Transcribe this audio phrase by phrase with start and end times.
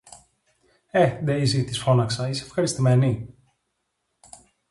[0.91, 3.35] Ε, Ντέιζη, της φώναξα, είσαι ευχαριστημένη;